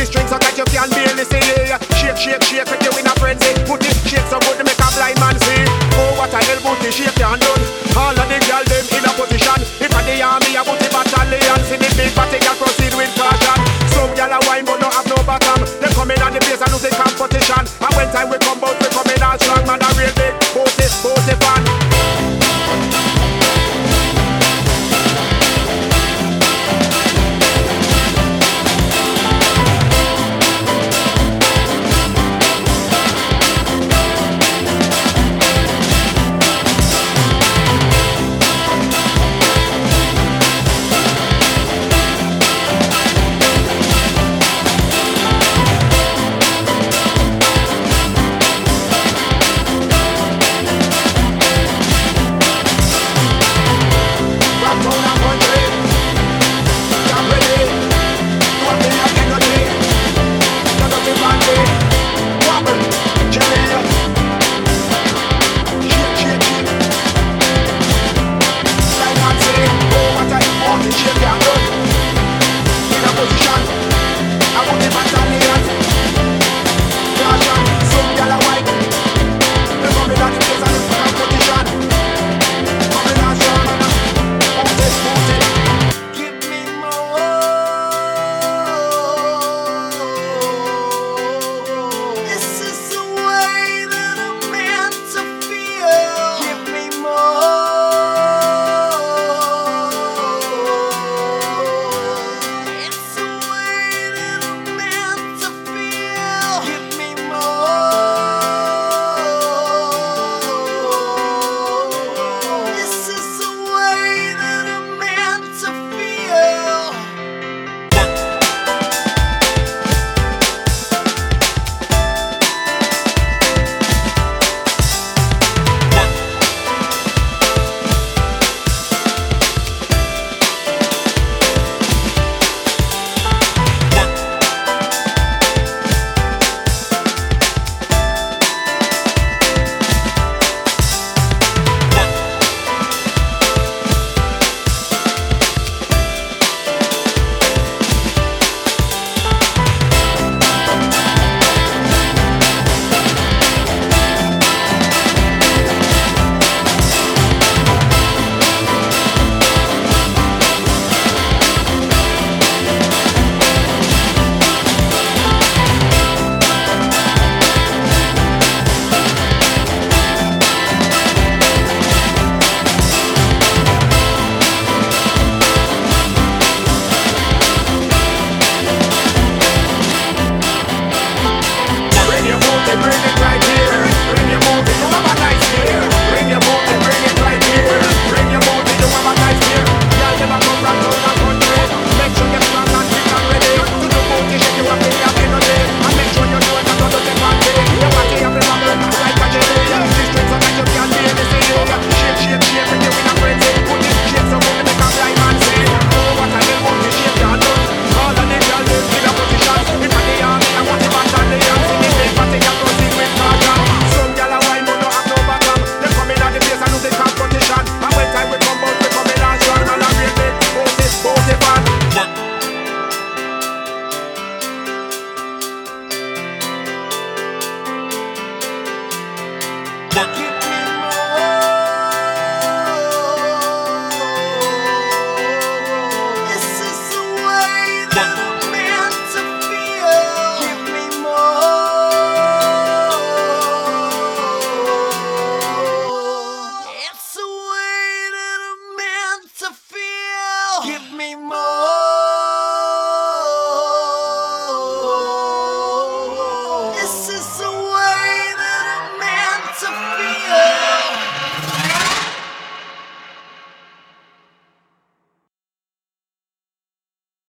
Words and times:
She 0.00 0.08
strings 0.08 0.32
so 0.32 0.40
that 0.40 0.56
you 0.56 0.64
can 0.64 0.88
barely 0.96 1.28
see. 1.28 1.44
Shake, 2.00 2.16
shake, 2.16 2.40
shake, 2.40 2.64
take 2.64 2.80
you 2.88 2.92
in 2.96 3.04
a 3.04 3.12
frenzy. 3.20 3.52
Put 3.68 3.84
it 3.84 3.92
shake 4.08 4.24
so 4.32 4.40
good 4.40 4.56
to 4.56 4.64
make 4.64 4.80
a 4.80 4.88
blind 4.96 5.20
man 5.20 5.36
see. 5.36 5.60
Oh, 6.00 6.16
what 6.16 6.32
a 6.32 6.40
hell 6.40 6.56
booty 6.64 6.88
shake 6.88 7.12
can 7.20 7.36
done. 7.36 7.60
All 7.92 8.16
of 8.16 8.24
the 8.24 8.40
girl 8.48 8.64
them 8.64 8.80
in 8.96 9.04
a 9.04 9.12
position. 9.12 9.60
If 9.76 9.92
I 9.92 10.00
the 10.08 10.24
army, 10.24 10.56
I 10.56 10.64
booty 10.64 10.88
battalion. 10.88 11.60
See 11.68 11.76
the 11.76 11.92
big 12.00 12.16
party 12.16 12.40
girl 12.40 12.56
proceed 12.56 12.96
with 12.96 13.12
caution. 13.12 13.60
Some 13.92 14.16
girl 14.16 14.32
a 14.32 14.40
wine 14.48 14.64
but 14.64 14.80
no 14.80 14.88
have 14.88 15.04
no 15.04 15.20
bottom. 15.20 15.68
They 15.84 15.92
come 15.92 16.08
in 16.08 16.24
on 16.24 16.32
the 16.32 16.40
place 16.48 16.64
and 16.64 16.72
lose 16.72 16.80
the 16.80 16.96
competition. 16.96 17.60
And 17.84 17.92
when 17.92 18.08
time 18.08 18.32
we 18.32 18.40
come 18.40 18.56
out, 18.64 18.80
we 18.80 18.88
come 18.88 19.04
in 19.04 19.20
all 19.20 19.36
strong. 19.36 19.68
Man 19.68 19.84
a 19.84 19.88
real 20.00 20.08
big 20.16 20.32
booty, 20.56 20.88
booty 21.04 21.36
fan. 21.44 21.59